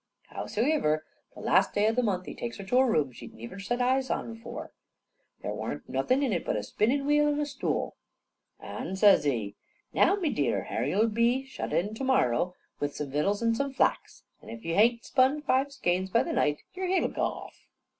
Howsivir, 0.31 1.01
the 1.35 1.41
last 1.41 1.75
day 1.75 1.87
o' 1.87 1.91
the 1.91 2.01
last 2.01 2.05
month, 2.05 2.25
he 2.25 2.33
takes 2.33 2.57
her 2.57 2.63
to 2.63 2.79
a 2.79 2.85
room 2.87 3.11
she'd 3.11 3.35
niver 3.35 3.59
set 3.59 3.83
eyes 3.83 4.09
on 4.09 4.31
afore. 4.31 4.71
There 5.43 5.53
worn't 5.53 5.87
nothin' 5.87 6.23
in 6.23 6.33
it 6.33 6.43
but 6.43 6.55
a 6.55 6.63
spinnin' 6.63 7.05
wheel 7.05 7.27
and 7.27 7.39
a 7.39 7.45
stool. 7.45 7.95
An' 8.59 8.95
says 8.95 9.25
he, 9.25 9.57
"Now, 9.93 10.15
me 10.15 10.31
dear, 10.31 10.63
hare 10.63 10.85
you'll 10.87 11.07
be 11.07 11.45
shut 11.45 11.71
in 11.71 11.93
to 11.93 12.03
morrow 12.03 12.55
with 12.79 12.95
some 12.95 13.11
vittles 13.11 13.43
and 13.43 13.55
some 13.55 13.73
flax, 13.75 14.23
and 14.41 14.49
if 14.49 14.65
you 14.65 14.73
hain't 14.73 15.05
spun 15.05 15.43
five 15.43 15.71
skeins 15.71 16.09
by 16.09 16.23
the 16.23 16.33
night, 16.33 16.63
yar 16.73 16.87
hid'll 16.87 17.09
goo 17.09 17.21
off." 17.21 17.67